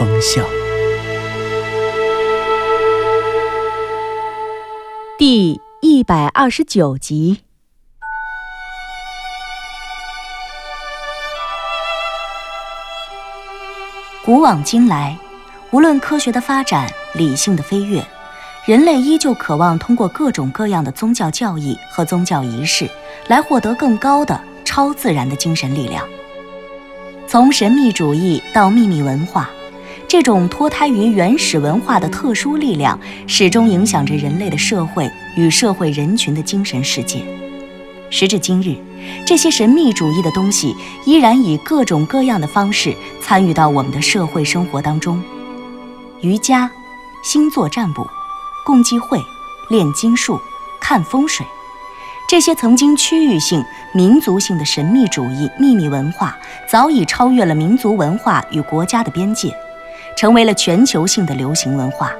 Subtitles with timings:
[0.00, 0.42] 南风向》
[5.18, 7.42] 第一百二十九集。
[14.24, 15.14] 古往今来，
[15.70, 18.02] 无论科学的发展、理性的飞跃，
[18.64, 22.88] 人类依旧渴望通过各种各样的宗教教义和宗教仪式，
[23.26, 26.08] 来获得更高的超自然的精神力量。
[27.26, 29.50] 从神秘主义到秘密文化，
[30.10, 37.22] 这种脱胎于原始文化的特殊力量，始终影响着人类的社会与社会人群的精神世界。
[38.10, 38.74] 时至今日，
[39.24, 45.22] 这些神秘主义的东西依然以各种各样的方式参与到我们的社会生活当中。
[46.22, 46.68] 瑜伽、
[47.22, 48.04] 星座占卜、
[48.66, 49.16] 共济会、
[49.68, 50.40] 炼金术、
[50.80, 51.46] 看风水，
[52.28, 53.64] 这些曾经区域性、
[53.94, 56.36] 民族性的神秘主义秘密文化，
[56.68, 59.54] 早已超越了民族文化与国家的边界，
[60.20, 62.12] 成为了全球性的流行文化。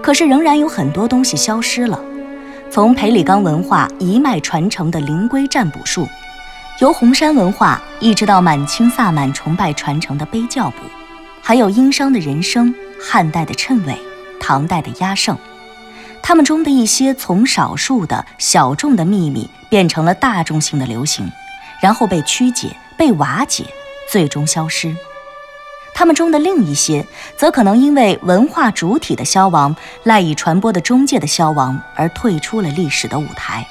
[0.00, 2.00] 可是，仍然有很多东西消失了。
[2.70, 6.06] 从裴李岗文化一脉传承的灵龟占卜术，
[6.78, 10.76] 由红山文化一直到满清萨满崇拜传承的悲教卜，
[11.42, 13.98] 还有殷商的人生、汉代的谶纬、
[14.38, 15.36] 唐代的压胜，
[16.22, 21.28] 他们中的一些从少数的小众的秘密变成了大众性的流行，
[21.80, 23.64] 然后被曲解、被瓦解，
[24.08, 24.94] 最终消失。
[25.98, 27.04] 他们中的另一些，
[27.36, 29.74] 则可能因为文化主体的消亡、
[30.04, 33.66] 赖以传播的中介的消亡而退出了历史的舞台。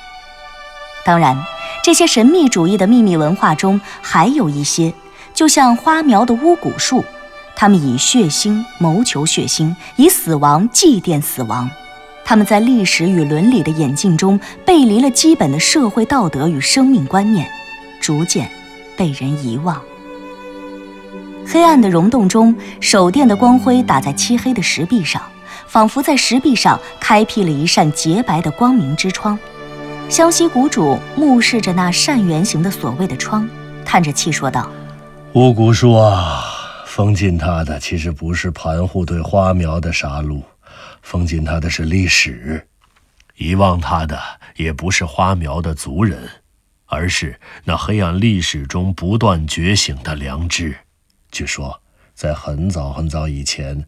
[1.05, 1.41] 当然，
[1.81, 4.93] 这些神秘主义的秘密文化中，还有一些，
[5.33, 7.01] 就像花苗的巫蛊术，
[7.55, 11.71] 他们以血腥谋求血腥，以死亡祭奠死亡。
[12.25, 17.49] 他们在历史与伦理的演进中，背离了基本的社会道德与生命观念，
[18.01, 18.51] 逐渐
[18.97, 19.81] 被人遗忘。
[21.49, 25.21] 黑暗的溶洞中，手电的光辉打在漆黑的石壁上，
[25.65, 29.39] 仿佛在石壁上开辟了一扇洁白的光明之窗。
[30.09, 33.47] 湘西谷主目视着那扇圆形的所谓的窗，
[33.85, 34.69] 叹着气说道
[35.35, 36.43] 巫蛊术啊，
[36.85, 40.41] 封禁它的其实不是盘户对花苗的杀戮，
[41.01, 42.59] 封禁它的是历史；
[43.37, 44.19] 遗忘它的
[44.57, 46.29] 也不是花苗的族人，
[46.87, 50.75] 而是那黑暗历史中不断觉醒的良知。
[51.31, 51.81] 据说，
[52.13, 53.85] 在很早很早以前，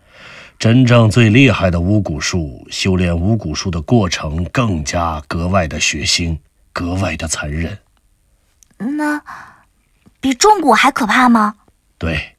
[0.57, 6.37] 真正最厉害的巫蛊术，修炼巫蛊术的过程更加格外的血腥，
[6.73, 7.79] 格外的残忍。
[8.77, 9.21] ：“那
[10.19, 11.55] 比中蛊还可怕吗？
[11.97, 12.35] 对，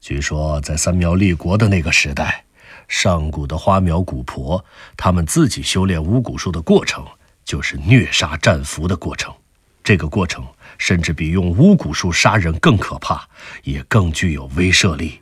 [0.00, 2.44] 据说在三苗立国的那个时代，
[2.86, 4.64] 上古的花苗蛊婆，
[4.96, 7.04] 他们自己修炼巫蛊术的过程，
[7.44, 9.34] 就是虐杀战俘的过程。
[9.82, 10.46] 这个过程
[10.78, 13.28] 甚至比用巫蛊术杀人更可怕，
[13.64, 15.20] 也更具有威慑力。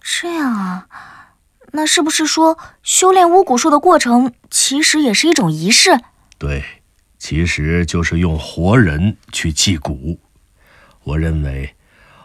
[0.00, 0.86] 这样啊，
[1.72, 5.98] 那是不是说修炼巫蛊术的过程其实也是一种仪式？
[6.38, 6.64] 对，
[7.18, 10.16] 其实就是用活人去祭蛊。
[11.02, 11.74] 我认为，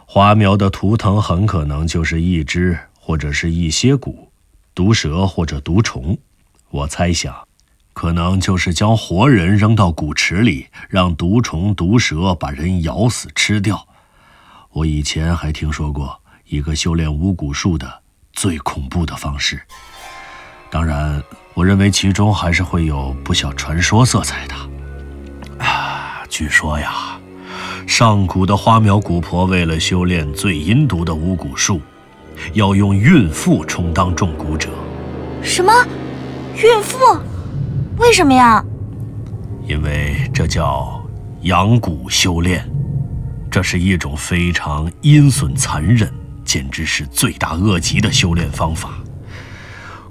[0.06, 4.28] 花苗的图腾很可能就是一只或者是一些蛊，
[4.76, 6.18] 毒蛇或者毒虫。
[6.70, 7.48] 我猜想，
[7.94, 13.88] 可能就是将活人扔到古池里，让毒虫、毒蛇把人咬死吃掉。
[14.72, 18.02] 我以前还听说过一个修炼巫蛊术的
[18.34, 19.62] 最恐怖的方式。
[20.72, 21.22] 当然，
[21.54, 24.56] 我认为其中还是会有不小传说色彩的。
[25.64, 27.20] 啊，据说呀，
[27.86, 31.80] 上古的花苗蛊婆为了修炼最阴毒的巫蛊术，
[32.54, 34.70] 要用孕妇充当中蛊者，
[35.44, 35.72] 什么？
[36.56, 36.98] 孕妇？
[37.98, 38.64] 为什么呀？
[39.68, 41.02] 因为这叫
[41.44, 42.68] 养蛊修炼，
[43.52, 46.12] 这是一种非常阴损残忍，
[46.44, 48.90] 简直是罪大恶极的修炼方法。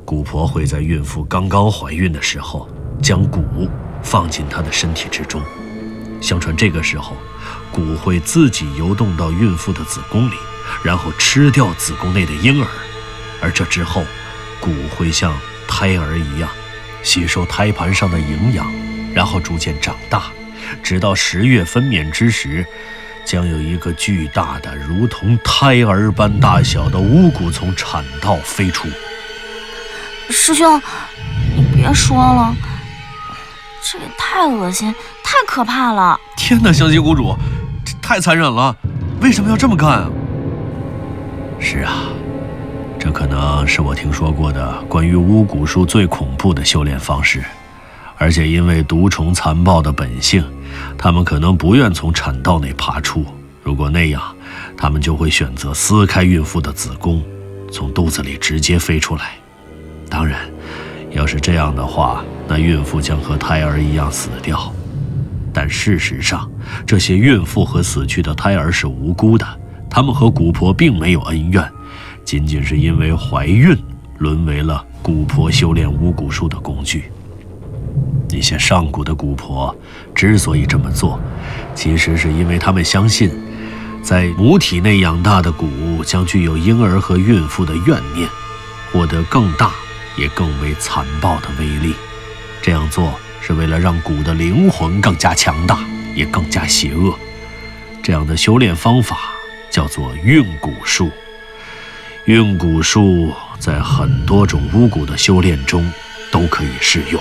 [0.06, 2.68] 蛊婆会在孕妇刚刚怀孕的时候，
[3.02, 3.68] 将蛊
[4.02, 5.40] 放进她的身体之中。
[6.20, 7.16] 相传这个时候，
[7.74, 10.34] 蛊会自己游动到孕妇的子宫里，
[10.84, 12.66] 然后吃掉子宫内的婴儿，
[13.40, 14.04] 而这之后，
[14.60, 15.34] 蛊会像
[15.66, 16.48] 胎儿一样，
[17.02, 18.66] 吸收胎盘上的营养，
[19.14, 20.24] 然后逐渐长大，
[20.82, 22.64] 直到十月分娩之时，
[23.24, 28.88] 将有一个巨大的、如同胎儿般大小的巫蛊从产道飞出。
[30.30, 30.80] 师兄，
[31.56, 32.54] 你别说了，
[33.82, 36.18] 这也太恶心、太可怕了！
[36.36, 37.36] 天哪，湘西谷主，
[37.84, 38.74] 这太残忍了，
[39.20, 40.10] 为什么要这么干啊？
[41.60, 42.04] 是啊，
[43.02, 47.42] 这可能是我听说过的关于巫蛊术最恐怖的修炼方式，
[48.16, 50.44] 而且因为毒虫残暴的本性。
[50.96, 53.26] 他们可能不愿从产道内爬出，
[53.64, 54.22] 如果那样，
[54.76, 57.20] 他们就会选择撕开孕妇的子宫，
[57.72, 59.32] 从肚子里直接飞出来。
[60.08, 60.38] 当然，
[61.10, 64.72] 要是这样的话，那孕妇将和胎儿一样死掉。
[65.52, 66.48] 但事实上，
[66.86, 69.44] 这些孕妇和死去的胎儿是无辜的，
[69.90, 71.68] 他们和蛊婆并没有恩怨，
[72.24, 73.76] 仅仅是因为怀孕，
[74.18, 77.04] 沦为了蛊婆修炼巫蛊术的工具。
[78.30, 79.74] 那些上古的蛊婆
[80.14, 81.20] 之所以这么做，
[81.74, 83.30] 其实是因为他们相信，
[84.02, 88.26] 在母体内养大的蛊将具有婴儿和孕妇的怨念，
[88.90, 89.72] 获得更大
[90.16, 91.94] 也更为残暴的威力。
[92.62, 95.80] 这样做是为了让蛊的灵魂更加强大，
[96.14, 97.14] 也更加邪恶。
[98.02, 99.32] 这样的修炼方法
[99.70, 101.10] 叫做运蛊术。
[102.24, 105.90] 运蛊术在很多种巫蛊的修炼中
[106.30, 107.20] 都可以适用。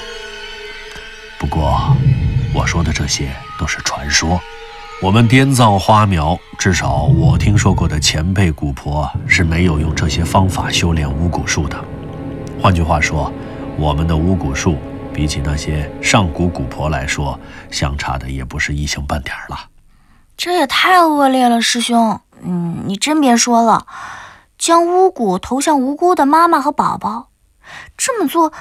[1.40, 1.96] 不过，
[2.54, 4.40] 我说的这些都是传说。
[5.02, 11.84] 我们滇藏花苗，至少我听说过的前辈蛊婆是没有用这些方法修炼巫蛊术的。
[12.62, 13.34] 换句话说，
[13.78, 14.78] 我们的巫蛊术
[15.12, 17.40] 比起那些上古蛊婆来说，
[17.72, 19.58] 相差的也不是一星半点了。
[20.38, 22.22] 这也太恶劣了，师兄。
[22.44, 23.88] 嗯，你真别说了，
[24.62, 27.30] 将巫蛊投向无辜的妈妈和宝宝，
[27.98, 28.54] 这么做。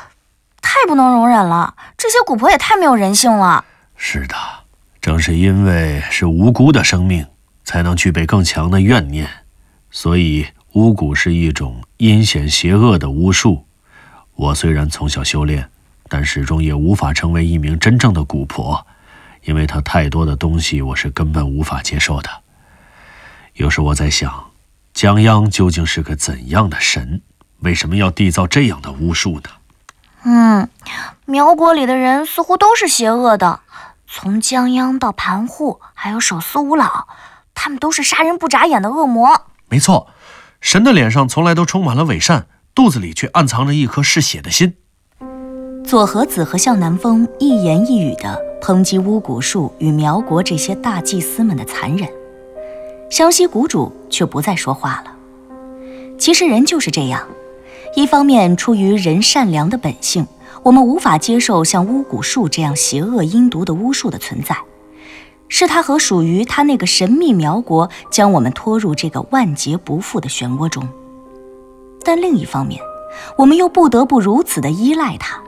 [0.63, 1.75] 太不能容忍了！
[1.99, 3.67] 这些蛊婆也太没有人性了。
[3.97, 4.35] 是的，
[5.03, 7.27] 正是因为是无辜的生命，
[7.65, 9.29] 才能具备更强的怨念。
[9.91, 13.67] 所以，巫蛊是一种阴险邪恶的巫术。
[14.37, 15.69] 我虽然从小修炼，
[16.09, 18.87] 但始终也无法成为一名真正的蛊婆，
[19.45, 22.31] 因为它太多的东西我是根本无法接受的。
[23.53, 24.50] 有时我在想，
[25.01, 27.23] 江央究竟是个怎样的神？
[27.61, 29.45] 为什么要缔造这样的巫术呢？
[30.25, 30.69] 嗯，
[31.25, 33.61] 苗国里的人似乎都是邪恶的，
[34.07, 37.09] 从江央到盘户，还有手撕五老，
[37.55, 39.47] 他们都是杀人不眨眼的恶魔。
[39.71, 40.09] 没错，
[40.61, 44.77] 神的脸上从来都充满了伪善，肚子里却暗藏着一颗嗜血的心。
[45.83, 52.07] 左和子和向南风一言一语地抨击巫蛊术与苗国这些大祭司们的残忍，
[53.11, 55.13] 湘西谷主却不再说话了。
[56.17, 57.27] 其实人就是这样。
[57.97, 60.27] 一方面，出于人善良的本性，
[60.63, 64.57] 我们无法接受像巫蛊术这样邪恶阴毒的巫术的存在，
[65.49, 70.89] 是他和属于他那个神秘苗国将我们拖入这个万劫不复的漩涡中。
[72.05, 72.81] 但另一方面，
[73.37, 75.43] 我们又不得不如此的依赖他。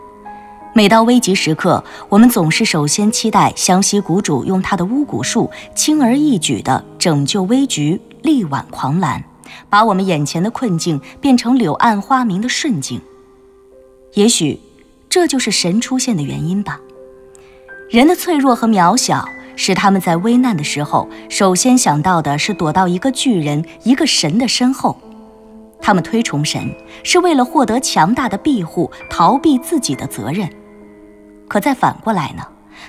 [0.75, 9.23] 每到危急时刻，我们总是首先期待湘西谷主用他的巫蛊术，轻而易举地拯救危局，力挽狂澜。
[9.69, 13.03] 把我们眼前的困境变成柳暗花明的顺境，
[14.15, 14.59] 也许
[15.11, 16.81] 这就是神出现的原因吧。
[17.91, 24.97] 人的脆弱和渺小，使他们在危难的时候，首先想到的是躲到一个巨人、一个神的身后。
[25.83, 30.49] 他们推崇神，是为了获得强大的庇护，逃避自己的责任。
[31.53, 32.43] 可再反过来呢？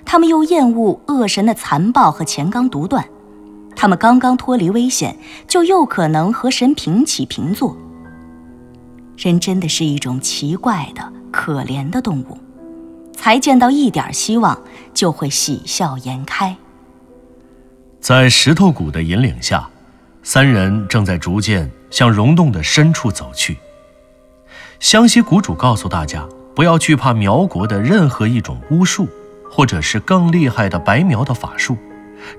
[0.05, 3.05] 他们又厌恶恶神的残暴和钱刚独断。
[3.75, 5.17] 他们刚刚脱离危险，
[5.49, 7.75] 就又可能和神平起平坐。
[9.17, 12.37] 人真的是一种奇怪的、可怜的动物，
[13.13, 14.57] 才见到一点希望，
[14.93, 16.55] 就会喜笑颜开。
[17.99, 19.67] 在石头谷的引领下，
[20.23, 23.57] 三人正在逐渐向溶洞的深处走去。
[24.79, 29.07] 湘西谷主告诉大家，不要惧怕苗国的任何一种巫术，
[29.49, 31.77] 或者是更厉害的白苗的法术。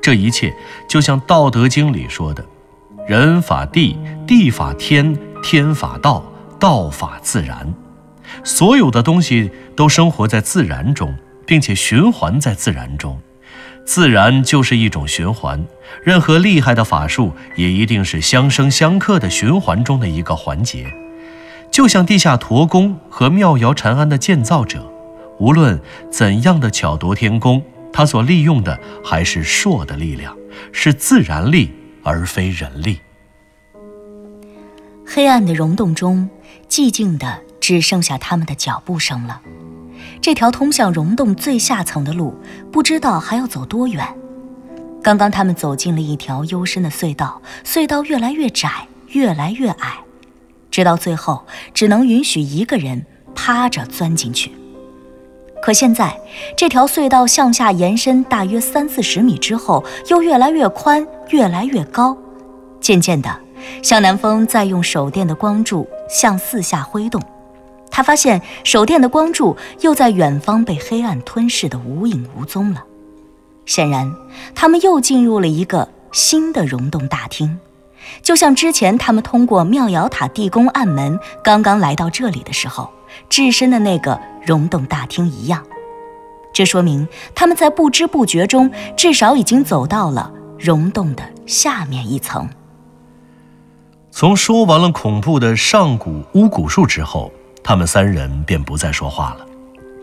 [0.00, 0.54] 这一切
[0.88, 2.44] 就像《道德经》里说的
[3.06, 6.24] ：“人法地，地法天，天法道，
[6.58, 7.74] 道法自然。”
[8.42, 11.14] 所有的东西都生活在自然中，
[11.46, 13.20] 并且循环在自然中。
[13.84, 15.62] 自然就是一种循环，
[16.02, 20.86] 任何厉害的法术也一定是相生相克的循环中的一个环节。
[21.74, 24.88] 就像地下驼宫和妙瑶禅庵的建造者，
[25.40, 27.60] 无论怎样的巧夺天工。
[27.92, 30.36] 他所利用的还是硕的力量，
[30.70, 33.00] 是自然力而非人力。
[35.04, 36.30] 黑暗的溶洞中，
[36.68, 39.40] 寂静的只剩下他们的脚步声了。
[40.20, 42.38] 这条通向溶洞最下层的路，
[42.70, 44.06] 不知道还要走多远。
[45.02, 50.03] 刚刚他们走进了一条幽深的隧道，隧道越来越窄，越来越矮，
[50.74, 51.40] 直到最后
[51.72, 54.50] 只能允许一个人趴着钻进去。
[55.62, 56.18] 可现在，
[56.56, 62.18] 这条隧道向下延伸大约三四十米之后，又越来越宽，越来越高。
[62.80, 63.30] 渐渐的，
[63.84, 67.22] 向南风在用手电的光柱向四下挥动，
[67.88, 72.82] 他发现手电的光柱又在远方被黑暗吞噬的无影无踪了。
[73.64, 74.12] 显然，
[74.56, 77.60] 他们又进入了一个新的溶洞大厅，
[78.22, 82.90] 就像之前他们通过妙瑶塔地宫暗门刚刚来到这里的时候。
[83.28, 85.64] 置身的那个溶洞大厅一样，
[86.52, 92.48] 这说明他们在不知不觉中至少已经走到了溶洞的下面一层。
[94.10, 97.32] 从说完了恐怖的上古巫蛊术之后，
[97.62, 99.46] 他们三人便不再说话了。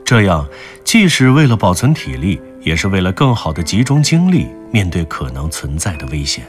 [0.05, 0.47] 这样，
[0.85, 6.45] 既是为了保存体力，也是为了更好的集中精力面对可能存在的危险。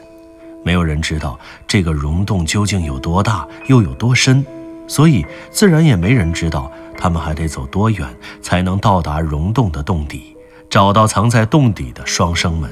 [0.65, 4.45] 没有人知道这个溶洞究竟有多大，又有多深。
[4.89, 8.07] 所以，自然也没人知道他们还得走多远
[8.43, 10.37] 才能到达溶洞的洞底，
[10.69, 12.71] 找到藏在洞底的双生门。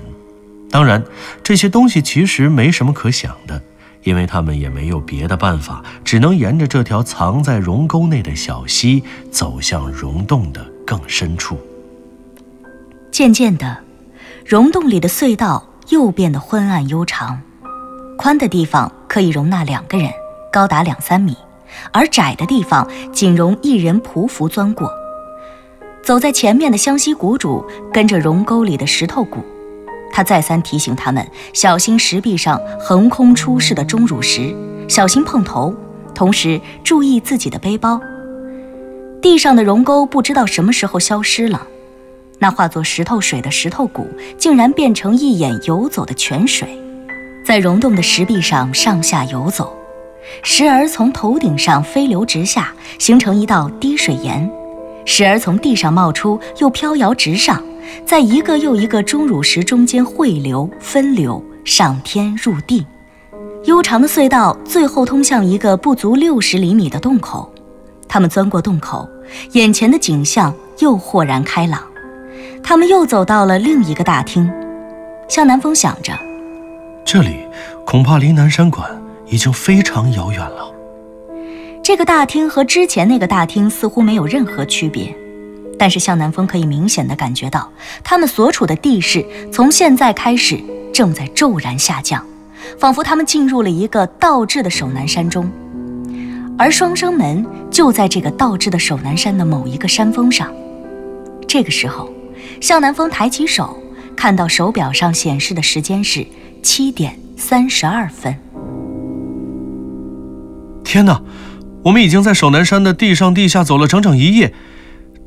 [0.70, 1.02] 当然，
[1.42, 3.62] 这些东西其实没什么可想的，
[4.02, 11.58] 因为他们也没有别的办法，只能沿着这条藏在溶沟内的小溪走向溶洞的更深处。
[13.10, 13.78] 渐渐的，
[14.44, 17.40] 溶洞里的隧道又变得昏暗悠长，
[18.22, 20.12] 宽的地方可以容纳两个人，
[20.52, 21.34] 高达两三米。
[21.90, 24.92] 而窄的地方仅容一人匍匐钻过。
[26.02, 29.38] 走在前面的湘西谷主跟着溶沟里的石头谷，
[30.12, 34.54] 他再三提醒他们小心石壁上横空出世的钟乳石，
[34.86, 35.74] 小心碰头，
[36.14, 37.98] 同时注意自己的背包。
[39.22, 41.66] 地上的溶沟不知道什么时候消失了，
[42.38, 46.78] 那化作石头水的石头谷竟然变成一眼游走的泉水，
[47.44, 49.76] 在溶洞的石壁上上下游走。
[50.42, 54.48] 时而从头顶上飞流直下，形成一道滴水岩；
[55.04, 57.62] 时而从地上冒出，又飘摇直上，
[58.04, 62.86] 在一个又一个钟乳石中间汇流分流，上天入地。
[63.64, 67.52] 悠长的隧道最后通向一个不足六十厘米的洞口。
[68.08, 69.08] 他们钻过洞口，
[69.52, 71.82] 眼前的景象又豁然开朗。
[72.62, 74.50] 他们又走到了另一个大厅。
[75.28, 76.12] 向南风想着，
[77.04, 77.46] 这里
[77.84, 79.00] 恐怕离南山馆。
[79.30, 80.74] 已经非常遥远了。
[81.84, 85.14] 这个大厅和之前那个大厅似乎没有任何区别，
[85.78, 87.70] 但是向南风可以明显的感觉到，
[88.02, 90.60] 他们所处的地势从现在开始
[90.92, 92.26] 正在骤然下降，
[92.76, 95.48] 仿佛他们进入了一个倒置的守南山中，
[96.58, 100.52] 而双生门就在这个倒置的守南山的某一个山峰上。
[101.46, 102.12] 这个时候，
[102.60, 103.80] 向南风抬起手，
[104.16, 106.26] 看到手表上显示的时间是
[106.62, 108.36] 七点三十二分。
[110.84, 111.22] 天哪，
[111.84, 114.54] 我们已经在守南山的地上地下走了整整一夜。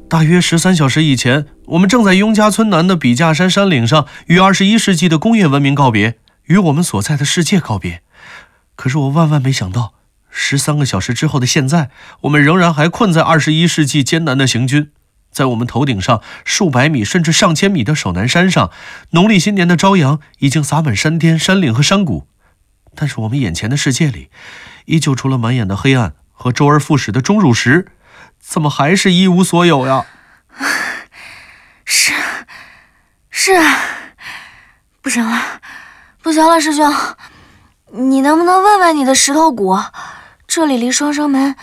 [0.09, 8.01] 大约十三小时以前，我们正在雍家村南的笔架山山岭上，与二十一世纪的工业文明告别，与我们所在的世界告别。
[8.75, 9.93] 可是我万万没想到，
[10.29, 11.89] 十三个小时之后的现在，
[12.21, 14.91] 我们仍然还困在二十一世纪艰难的行军。
[15.33, 18.71] 在我们头顶上数百米甚至上千米的守南山上，
[19.09, 22.27] 农历新年的朝阳已经洒满山巅、山岭和山谷。
[22.95, 24.29] 但是我们眼前的世界里，
[24.85, 27.87] 依旧除了满眼的黑暗和周而复始的钟乳石，
[28.39, 30.05] 怎么还是一无所有呀？
[31.83, 32.13] 是，
[33.31, 33.79] 是啊，
[35.01, 35.41] 不行了，
[36.21, 36.93] 不行了，师兄，
[37.91, 39.75] 你能不能问问你的石头谷，
[40.45, 41.55] 这里离双生门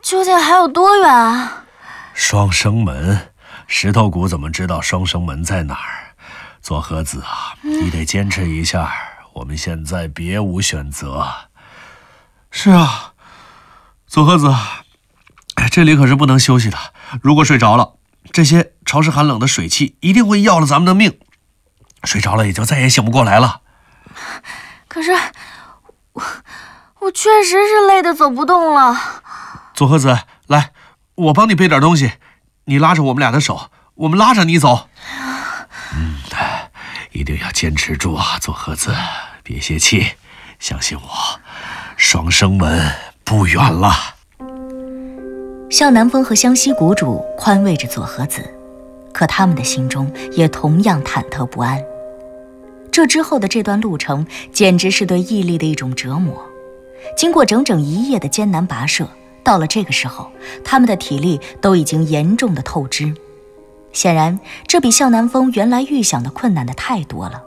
[0.00, 1.64] 究竟还有多远啊？
[2.16, 3.34] 双生门，
[3.66, 6.16] 石头谷怎么知道双生门在哪儿？
[6.62, 8.90] 左和子啊，你得坚持一下，
[9.34, 11.28] 我们现在别无选择。
[12.50, 13.12] 是啊，
[14.06, 14.52] 左和子，
[15.70, 16.78] 这里可是不能休息的。
[17.20, 17.96] 如果睡着了，
[18.32, 21.20] 这些潮湿寒冷的水汽一定会要了咱们的命。
[22.04, 23.60] 睡着了也就再也醒不过来了。
[24.88, 25.12] 可是，
[26.14, 26.22] 我
[27.00, 28.96] 我确实是累得走不动了。
[29.74, 30.26] 左和子，来，
[31.16, 32.12] 我帮你背点东西，
[32.66, 34.88] 你拉着我们俩的手，我们拉着你走。
[35.94, 36.16] 嗯，
[37.12, 38.94] 一定要坚持住啊，左和子，
[39.42, 40.12] 别泄气，
[40.58, 41.08] 相信我。
[41.96, 42.92] 双生门
[43.24, 43.94] 不远了。
[45.70, 48.42] 向南风和湘西谷主宽慰着左和子，
[49.12, 51.82] 可他们的心中也同样忐忑不安。
[52.92, 56.46] 这之后的这段路程简直是对毅力的一种折磨。
[57.16, 59.08] 经过整整一夜的艰难跋涉，
[59.46, 60.32] 到了这个时候，
[60.64, 63.14] 他们的体力都已经严重的透支。
[63.92, 67.44] 显然，这比向南风原来预想的困难的太多了。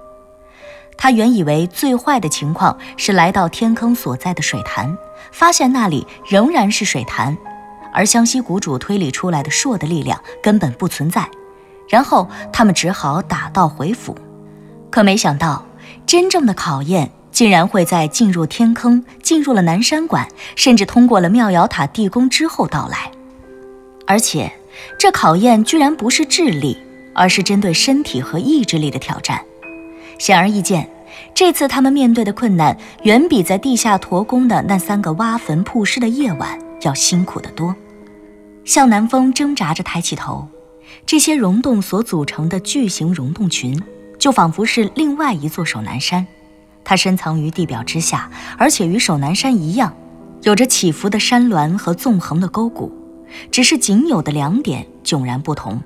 [0.98, 4.98] 他原以为最坏的情况是来到天坑所在的水潭，
[5.34, 7.38] 发现那里仍然是水潭，
[7.94, 11.30] 而湘西谷主推理出来的硕的力量根本不存在。
[11.90, 14.18] 然后他们只好打道回府。
[14.90, 15.66] 可没想到，
[16.06, 23.12] 真正的考验竟然会在进入天坑、进入了南山馆，甚至通过了妙瑶塔地宫之后到来。
[24.06, 24.52] 而且，
[24.98, 26.78] 这考验居然不是智力，
[27.14, 29.40] 而是针对身体和意志力的挑战。
[30.18, 30.90] 显而易见，
[31.34, 37.76] 这次他们面对的困难远比在地下驼宫的那三个挖坟曝尸的夜晚要辛苦得多。
[38.66, 40.48] 向南风挣扎着抬起头，
[41.06, 43.82] 这些溶洞所组成的巨型溶洞群，
[44.18, 46.26] 就仿佛是另外一座守南山。
[46.84, 49.94] 它深藏于地表之下，而且与守南山一样，
[50.42, 52.92] 有着起伏的山峦和纵横的沟谷，
[53.52, 55.82] 只是仅有的两点迥然不同。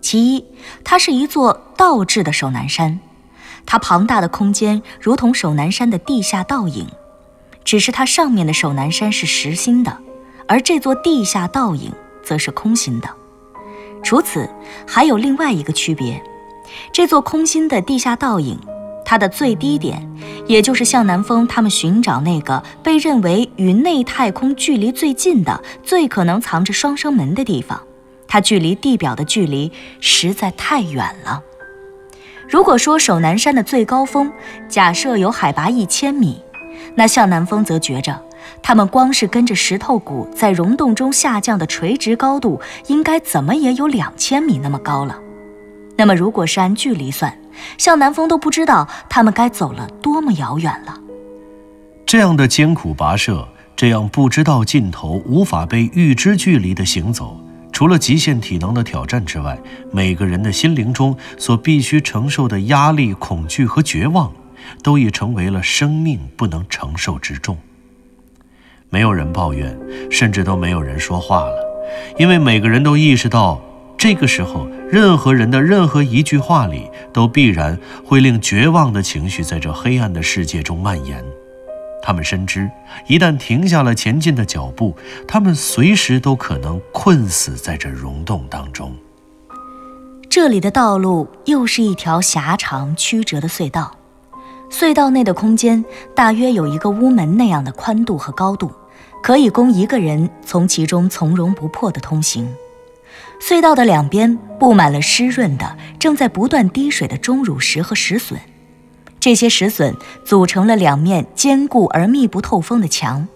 [0.00, 0.44] 其一，
[0.82, 3.00] 它是一座倒置的守南山。
[3.66, 6.88] 它庞大的空间如同守南山的地下倒影，
[7.62, 9.98] 只是它上面的守南山是实心的，
[10.48, 11.92] 而这座地下倒影
[12.24, 13.08] 则是空心的。
[14.02, 14.48] 除此，
[14.86, 16.20] 还有另外一个区别：
[16.90, 18.58] 这座空心的地下倒影，
[19.10, 20.08] 它的最低点，
[20.46, 27.82] 也就是向南风他们寻找那个被认为与内太空距离最近的、最可能藏着双生门的地方，
[28.28, 31.42] 它距离地表的距离实在太远了。
[32.48, 34.30] 如果说守南山的最高峰
[34.68, 36.40] 假设有海拔一千米，
[36.94, 38.16] 那向南风则觉着，
[38.62, 45.18] 他们光是跟着石头谷在溶洞中下降的垂直高度，应该怎么也有两千米那么高了。
[45.96, 47.36] 那么，如果是按距离算，
[47.78, 50.98] 向南风都不知道他们该走了多么遥远了。
[52.06, 57.40] 这样的艰苦跋涉，这样不知道尽头、无法被预知距离的行走。
[57.72, 59.58] 除了极限体能的挑战之外，
[59.92, 64.30] 每个人的心灵中所必须承受的压力、恐惧和绝望，
[64.82, 67.56] 都已成为了生命不能承受之重。
[68.90, 69.78] 没有人抱怨，
[70.10, 71.54] 甚至都没有人说话了，
[72.18, 73.60] 因为每个人都意识到，
[74.00, 81.22] 这个时候，任何人的任何一句话里，都必然会令绝望的情绪在这黑暗的世界中蔓延。
[82.02, 82.70] 他们深知，
[83.06, 84.96] 一旦停下了前进的脚步，
[85.28, 88.96] 他们随时都可能困死在这溶洞当中。
[90.30, 93.94] 这里的道路又是一条狭长曲折的隧道，
[94.70, 95.84] 隧道内的空间
[96.14, 98.72] 大约有一个屋门那样的宽度和高度，
[99.22, 102.48] 可以供一个人从其中从容不迫地通行。
[103.40, 108.38] 隧道的两边布满了湿润的、正在不断滴水的钟乳石和石笋。
[109.18, 113.26] 这些石笋组成了两面坚固而密不透风的墙，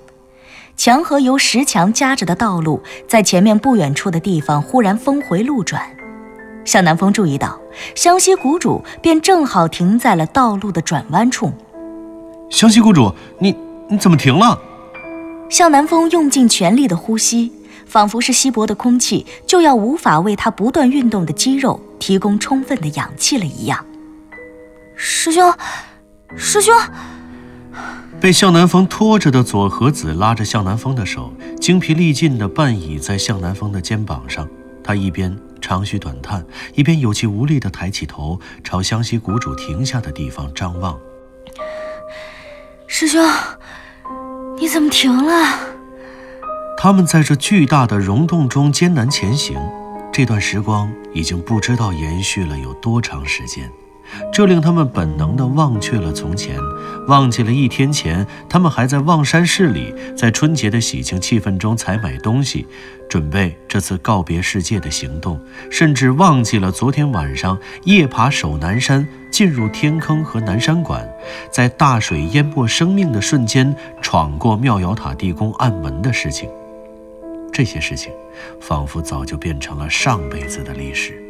[0.76, 5.82] 墙和由石墙夹着的道路在前面不远处的地方忽然峰回路转。
[6.64, 7.58] 向南风注意到，
[7.94, 11.52] 湘西谷主便正好停在了道路的转弯处。
[12.48, 13.54] 湘西谷主，你
[13.88, 14.58] 你怎么停了？
[15.50, 17.52] 向南风用尽全力的呼吸，
[17.86, 23.84] 仿佛是稀薄的空气就要无法为他不断运动的肌肉提供充分的氧气了一样。
[24.96, 25.52] 师兄，
[26.36, 26.74] 师兄，
[28.20, 34.48] 被向南风拖着的左和子拉着向南风的手，精疲力尽地半倚在向南风的肩膀上。
[34.82, 36.44] 他一边长吁短叹，
[36.74, 40.98] 一边有气无力地抬起头，朝湘西谷主停下的地方张望。
[42.86, 43.26] 师兄，
[44.58, 45.73] 你怎么停了？
[46.76, 49.56] 他们在这巨大的溶洞中艰难前行，
[50.12, 53.70] 这段时光已经不知道延续了有多长时间。
[54.30, 56.58] 这令他们本能地忘却了从前，
[57.08, 62.66] 忘记了一天前他们还在望山市里，在春节的喜庆气氛中采买东西，
[63.08, 71.08] 准备这次告别世界的行动，甚至忘记了昨天晚上夜爬守南山，进入天坑和南山馆，
[71.50, 76.46] 在大水淹没生命的瞬间闯过妙瑶塔地宫暗门的事情。
[77.54, 78.12] 这些事情，
[78.60, 81.22] 仿佛早就变成了上辈子的历史。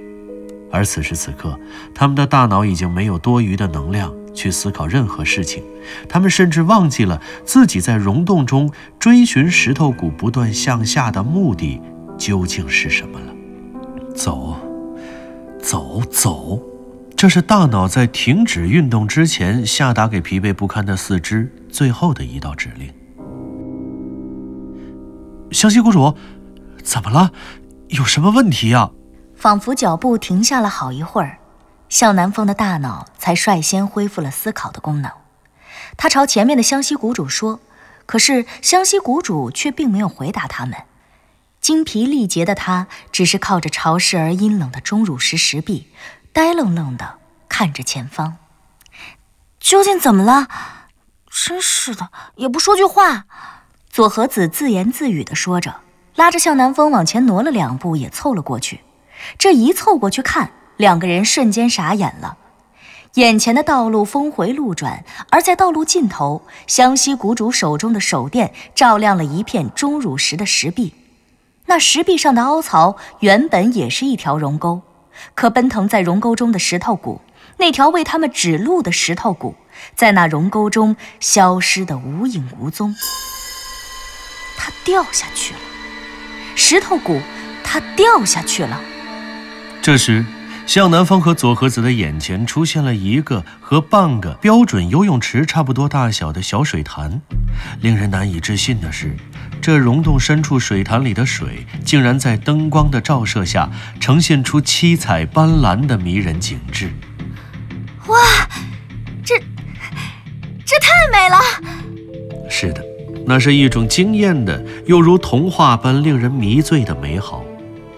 [0.73, 1.57] 而此时此刻，
[1.95, 5.63] 他们的大脑已经没有多余的能量去思考任何事情，
[6.09, 11.81] 他们甚至忘记了自己在溶洞中追寻石头谷不断向下的目的
[12.19, 13.33] 究竟是什么了。
[14.17, 14.57] 走，
[15.61, 16.59] 走，走，
[17.15, 22.89] 这是大脑在停止运动之前下达给疲惫不堪的四肢最后的一道指令。
[25.51, 26.17] 湘西谷主，
[26.83, 27.31] 怎么了？
[27.89, 28.91] 有什么问题呀？
[29.37, 31.39] 仿佛脚步停下了好一会儿，
[31.89, 35.11] 向南风的大脑才率先恢复了思考的功能。
[35.97, 37.61] 他朝前面的湘西谷主说，
[38.07, 40.85] 可是湘西谷主却并没有回答他们。
[41.61, 45.89] 精疲力竭的他，只是靠着潮湿而阴冷的钟乳石石壁，
[46.33, 48.37] 呆愣愣地看着前方。
[49.61, 50.49] 究竟怎么了？
[51.31, 53.25] 真是的，也不说句话。
[53.95, 55.73] 左和子自言自语的说着，
[56.17, 58.81] 拉着向南风往前挪了两步，也凑了过去。
[59.39, 62.37] 这一凑过去看，两个人瞬间傻眼了。
[63.15, 70.93] 眼前的道路峰回路转，而在道路尽头，湘西谷主手中的手电照亮了一片钟乳石的石壁。
[71.67, 74.83] 那石壁上的凹槽原本也是一条溶沟，
[75.37, 77.21] 可奔腾在溶沟中的石头骨，
[77.59, 79.55] 那条为他们指路的石头骨，
[79.95, 82.93] 在那溶沟中消失得无影无踪。
[84.57, 85.61] 它掉下去了，
[86.55, 87.21] 石头谷，
[87.63, 88.81] 它掉下去了。
[89.83, 90.25] 这时。
[90.67, 97.21] 向南方和左和子的眼前出现了一个和半个标准游泳池差不多大小的小水潭。
[97.83, 99.15] 令人难以置信的是，
[99.61, 106.91] 这溶洞深处水潭里的水竟然在灯光的照射下呈现出七彩斑斓的迷人景致。
[108.07, 108.19] 哇，
[109.23, 109.39] 这
[110.65, 111.39] 这太美了！
[112.49, 112.83] 是的，
[113.27, 117.45] 那是一种惊艳的，又如童话般令人迷醉的美好。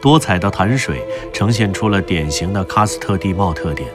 [0.01, 3.89] 多彩的潭水呈现出了典型的喀斯特地貌特点，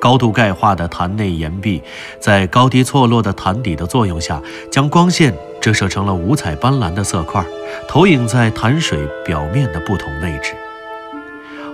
[0.00, 1.80] 高度钙化的潭内岩壁，
[2.18, 7.44] 在高低错落的潭底的作用下，将光线折射成了五彩斑斓的色块，
[7.88, 10.54] 投影在潭水表面的不同位置。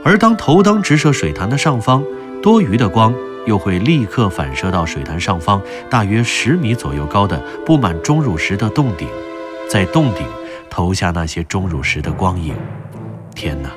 [0.04, 2.04] 而当头灯直射水潭的上方，
[2.42, 3.14] 多余的光
[3.46, 9.08] 又会立刻反射到水潭上方大约十米左右高的布满钟乳石的洞顶，
[9.68, 10.26] 在洞顶
[10.68, 12.54] 投下那些钟乳石的光影。
[13.34, 13.70] 天哪，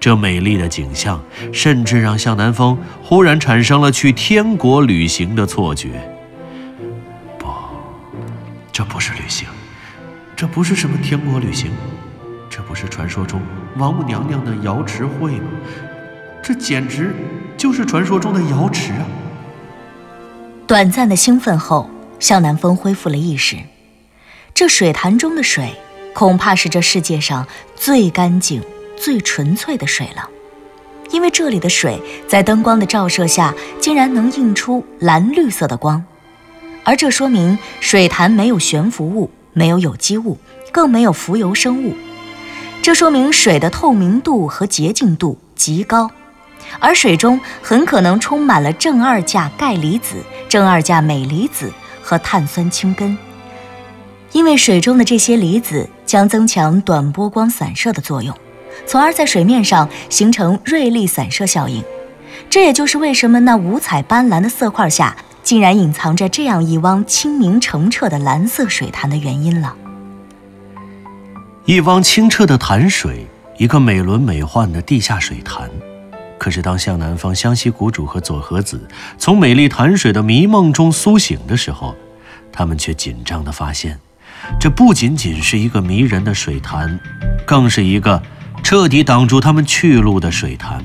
[0.00, 1.22] 这美丽的景象
[1.52, 5.90] 甚至让向南风忽然产生了去天国旅行的错觉。
[7.38, 7.48] 不，
[8.72, 9.46] 这不是旅行，
[10.34, 11.70] 这不是什么天国旅行，
[12.48, 13.40] 这不是传说中
[13.76, 15.50] 王母娘娘的瑶池会吗？
[16.42, 17.14] 这简直
[17.62, 19.06] 就是传说中的瑶池啊！
[20.66, 23.56] 短暂的兴奋后，向南风恢复了意识。
[24.52, 25.72] 这水潭中的水，
[26.12, 27.46] 恐怕是这世界上
[27.76, 28.60] 最干净。
[28.96, 30.28] 最纯粹的水了，
[31.12, 36.04] 因为这里的水在灯光的照射下，竟然能映出蓝绿色的光，
[36.82, 40.36] 而这说明水潭没有悬浮物，没有有机物，
[40.72, 41.94] 更没有浮游生物。
[42.82, 46.10] 这说明水的透明度和洁净度极高，
[46.78, 50.16] 而水中很可能充满了正二价钙离子、
[50.48, 51.72] 正二价镁离子
[52.02, 53.16] 和碳酸氢根，
[54.32, 58.36] 因为水中的这些离子将增强短波光散射的作用。
[58.86, 61.84] 从而在水面上形成锐利散射效应，
[62.48, 69.76] 这也就是为什么那五彩斑斓的色块下竟然隐藏着这样一汪清明澄澈的蓝色水潭的原因了。
[71.66, 73.26] 一汪清澈的潭水，
[73.58, 75.70] 一个美轮美奂的地下水潭。
[76.42, 81.94] 可是当向南方湘西谷主和左和子从美丽潭水的迷梦中苏醒的时候，
[82.50, 83.96] 他们却紧张地发现，
[84.58, 86.98] 这不仅仅是一个迷人的水潭，
[87.46, 88.20] 更是一个。
[88.60, 90.84] 彻底挡住他们去路的水潭，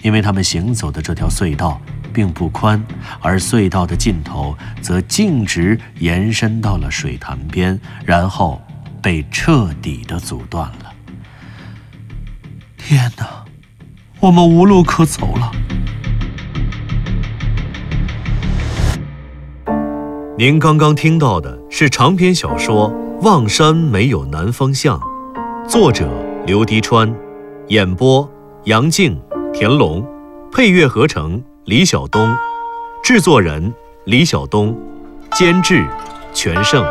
[0.00, 1.80] 因为他们行走的这条隧道
[2.12, 2.80] 并不宽，
[3.20, 8.62] 而隧道的尽头则径直延伸到了水潭边，然后
[9.02, 10.92] 被彻底的阻断了。
[12.76, 13.43] 天哪，
[14.24, 15.52] 我们无路可走了！
[20.38, 24.98] 您刚刚听到的是长篇小说《望山没有南方向》，
[25.68, 26.08] 作者。
[26.46, 27.14] 刘迪川，
[27.68, 28.26] 演播
[28.64, 29.20] 杨静、
[29.52, 30.02] 田龙，
[30.50, 32.34] 配乐合成李晓东，
[33.02, 34.74] 制作人李晓东，
[35.32, 35.86] 监制
[36.32, 36.82] 全胜。